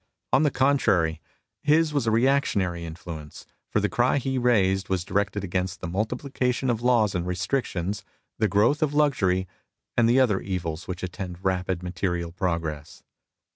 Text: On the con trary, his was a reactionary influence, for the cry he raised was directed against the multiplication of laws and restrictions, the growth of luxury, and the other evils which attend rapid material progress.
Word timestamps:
On 0.33 0.41
the 0.41 0.49
con 0.49 0.79
trary, 0.79 1.19
his 1.61 1.93
was 1.93 2.07
a 2.07 2.09
reactionary 2.09 2.85
influence, 2.85 3.45
for 3.69 3.79
the 3.79 3.87
cry 3.87 4.17
he 4.17 4.39
raised 4.39 4.89
was 4.89 5.03
directed 5.05 5.43
against 5.43 5.79
the 5.79 5.87
multiplication 5.87 6.71
of 6.71 6.81
laws 6.81 7.13
and 7.13 7.27
restrictions, 7.27 8.03
the 8.39 8.47
growth 8.47 8.81
of 8.81 8.95
luxury, 8.95 9.47
and 9.95 10.09
the 10.09 10.19
other 10.19 10.39
evils 10.39 10.87
which 10.87 11.03
attend 11.03 11.45
rapid 11.45 11.83
material 11.83 12.31
progress. 12.31 13.03